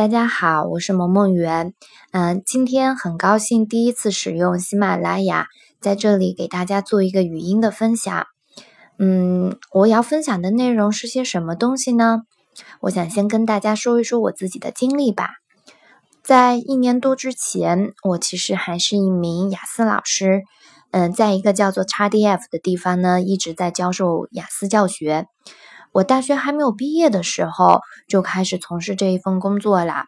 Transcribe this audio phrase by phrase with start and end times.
[0.00, 1.74] 大家好，我是萌萌圆。
[2.12, 8.26] 嗯，今天很高兴第一次使用喜马拉雅，在这里给大家做一个语音的分享。
[8.98, 12.22] 嗯，我要分享的内容是些什么东西呢？
[12.80, 15.32] 我想先跟大家说一说我自己的经历吧。
[16.22, 20.44] 在一年多之前，我其实还是一名雅思老师。
[20.92, 25.26] 嗯，在一个叫做 XDF 的地方呢，一直在教授雅思教学。
[25.92, 30.04] 我大学还没有毕业的时候就开始从事这一份工作了，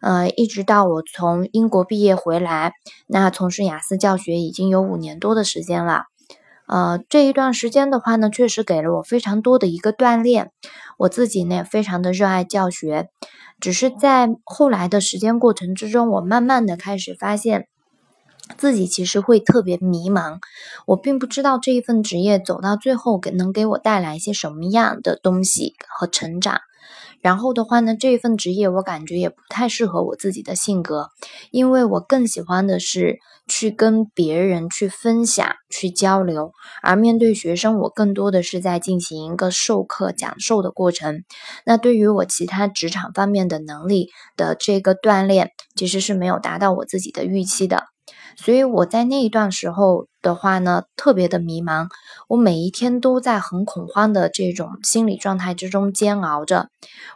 [0.00, 2.74] 呃，一直到我从英国毕业回来，
[3.06, 6.04] 那从事雅思教学已经有五年多的时间了。
[6.66, 10.52] 呃，这一段时间的话呢，确实给了我非常多的一个锻炼，
[10.98, 13.08] 我自己呢也非常的热爱教学，
[13.58, 17.66] 只是在后来的时间过程之中，我慢慢的开始发现。
[18.58, 20.38] 自己其实会特别迷茫，
[20.86, 26.60] 我并不知道这一份职业走到最后给能给我带来一些什么样的东西和成长。
[27.20, 31.10] 然后的话呢，这一份职业我感觉也不太适合我自己的性格，
[31.52, 36.50] 因为我更喜欢的是去跟别人去分享、去交流，
[36.82, 41.22] 而面对学生，我更多的是在进行一个授课、讲授的过程。
[41.64, 47.91] 那对于我其他职场方面的能力的这个锻炼，其实是没有达到我自己的预期的。
[48.36, 51.88] 所以我在那一段时候的话呢，特别的迷茫，
[52.28, 56.68] 我每一天都在很恐慌的这种心理状态之中煎熬着。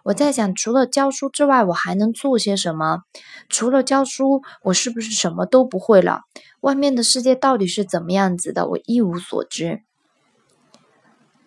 [0.04, 3.00] 我在想，除了教书之外，我还能做些什么？
[3.48, 6.20] 除了教书，我是不是什么都不会了？
[6.60, 8.68] 外面的世界到底是怎么样子的？
[8.68, 9.85] 我一无所知。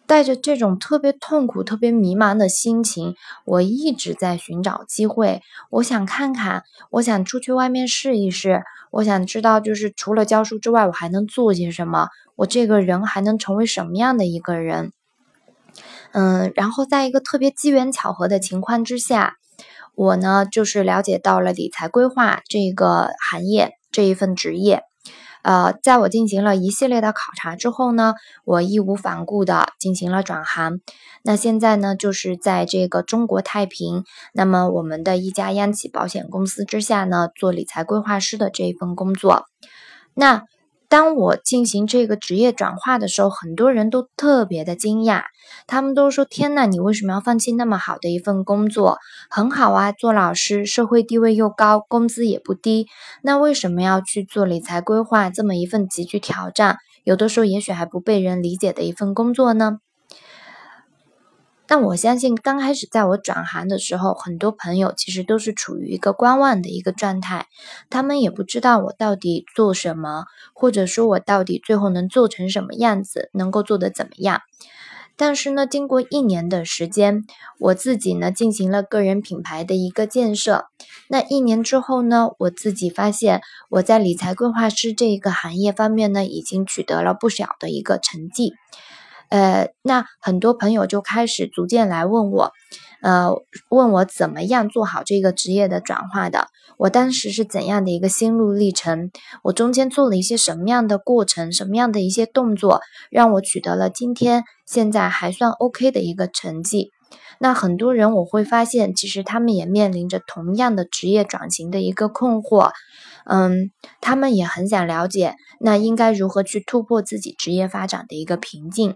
[0.09, 3.15] 带着这种特别痛苦、特别迷茫的心情，
[3.45, 5.43] 我一直在寻找机会。
[5.69, 8.63] 我想看看，我想出去外面试一试。
[8.89, 12.07] 我想知道，就是除了教书之外，我还能做些什么？
[12.37, 14.93] 我这个人还能成为什么样的一个人？
[16.11, 19.35] 嗯，然后在一个特别机缘巧合的情况之下，
[19.93, 24.81] 我呢就是了解到了理财规划这个行业这一份职业。
[25.41, 28.15] 呃，在我进行了一系列的考察之后呢，
[28.45, 30.79] 我义无反顾的进行了转行。
[31.23, 34.03] 那现在呢，就是在这个中国太平，
[34.33, 39.45] 那么我们的一家央企保险公司之下呢，做理财规划师的这一份工作。
[40.13, 40.43] 那。
[40.89, 45.25] 当我进行这个职业转化的时候，很多人都特别的惊讶，
[45.67, 48.97] 他们都说：“天呐，你为什么要放弃那么好的一份工作？
[49.29, 52.87] 很好啊，做老师，社会地位又高，工资也不低，
[53.21, 59.77] 那为什么要去做理财规划这么一份极具挑战，有的时候也许还不被人理解的一份工作呢？”
[61.69, 67.45] 但我相信，刚开始在我转行的时候，很多朋友其实都是处于一个观望的一个状态，
[67.91, 70.25] 他们也不知道我到底做什么，
[70.55, 74.41] 或者说我到底最后能做成什么样子，能够做得怎么样。
[75.15, 77.23] 但是呢，经过一年的时间，
[77.59, 80.65] 我自己呢进行了个人品牌的一个建设。
[81.07, 88.53] 那一年之后呢，我自己发现我在理财规划师这一个行业方面呢，已经取得了不小的一个成绩。
[89.29, 92.51] 呃，那很多朋友就开始逐渐来问我，
[93.01, 93.29] 呃，
[93.69, 96.47] 问我怎么样做好这个职业的转化的？
[96.77, 99.11] 我当时是怎样的一个心路历程？
[99.43, 101.51] 我中间做了一些什么样的过程？
[101.51, 102.81] 什么样的一些动作，
[103.11, 106.91] 让我取得了今天现在还算 OK 的一个成绩？
[107.41, 112.71] 那很多人我会发现，其实他们也面临着同样的职业转型的一个困惑，
[113.25, 118.95] 嗯，他们也很想了解，那应该如何去突破自己职业发展的一个瓶颈？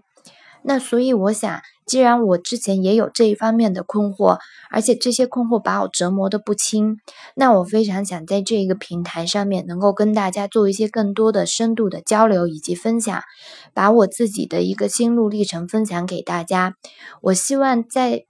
[0.66, 4.40] 那所以我想，既然我之前也有这一方面的困惑，
[4.72, 6.98] 而且这些困惑把我折磨的不轻，
[7.36, 13.22] 那我非常想在这一个平台上面能够跟大家做一些更多的深度的交流以及分享，
[13.74, 16.76] 把我自己的一个心路历程分享给大家。
[17.22, 18.26] 我希望在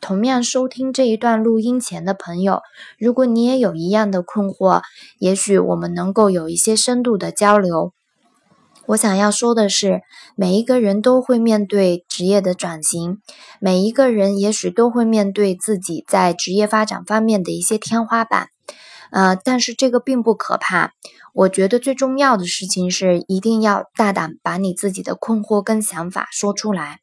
[0.00, 2.60] 同样收听这一段录音前的朋友，
[2.98, 4.82] 如果你也有一样的困惑，
[5.18, 7.92] 也许我们能够有一些深度的交流。
[8.86, 10.02] 我想要说的是，
[10.36, 13.18] 每一个人都会面对职业的转型，
[13.58, 18.48] 每一个人也许都会面对自己在职业发展方面的一些天花板，
[19.10, 20.92] 呃，但是这个并不可怕。
[21.32, 26.98] 我觉得最重要的事情是，一定要大胆把你自己的困惑跟想法说出来，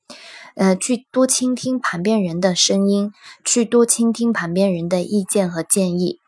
[0.56, 3.12] 呃，去多倾听旁边人的声音，
[3.44, 6.20] 去多倾听旁边人的意见和建议。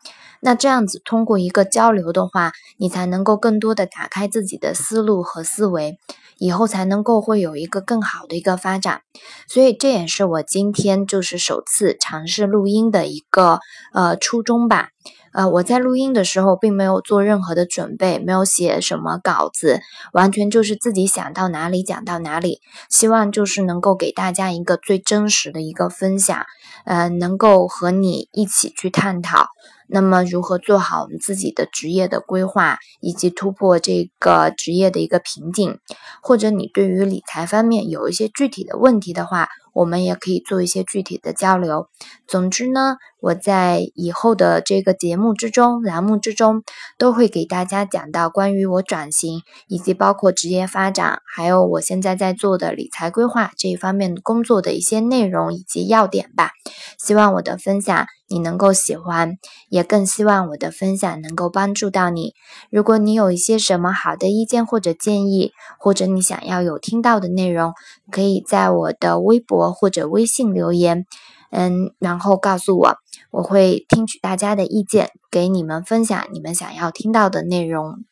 [0.44, 5.96] 那这样子，通过一个交流的话，你才能够更多的打开自己的思路和思维，
[6.36, 9.00] 以后才能够会有一个更好的一个发展。
[9.48, 13.58] 所以这也是我今天就是首次尝试录音的一个
[13.94, 14.90] 呃初衷吧。
[15.32, 19.80] 呃，我在录音的时候并没有做任何的准备，没有写什么稿子，
[20.12, 22.60] 完全就是自己想到哪里讲到哪里。
[22.90, 26.44] 希望就是能够给大家一个最真实的一个分享，
[26.84, 29.46] 呃，能够和你一起去探讨。
[29.88, 35.78] 那么，如何做好我们自己的职业的规划，以及突破这个职业的一个瓶颈，
[36.22, 41.88] 或者你对于理财方面有一些具体的问题的话，我们也可以做一些具体的交流。
[42.26, 46.62] 总之呢，我在以后的这个节目之中、栏目之中，
[46.96, 56.52] 都会给大家讲到关于我转型，以及包括职业发展，还有我现在在做的理财规划这一方面工作的一些内容以及要点吧。
[56.98, 59.38] 希望我的分享你能够喜欢，
[59.68, 62.34] 也更希望我的分享能够帮助到你。
[62.68, 67.74] 如果你有一些什么好的意见或者建议，或者你想要有听到的内容，
[68.10, 71.06] 可以在我的微博或者微信留言，
[71.52, 72.96] 嗯，然后告诉我，
[73.30, 78.04] 我会听取大家的意见，给你们分享你们想要听到的内容。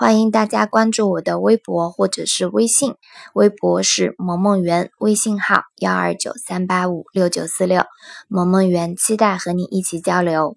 [0.00, 2.94] 欢迎大家关注我的微博或者是微信，
[3.34, 7.82] 微博是萌萌园，微信号幺二九三八五六九四六，
[8.28, 10.56] 萌萌园期待和你一起交流。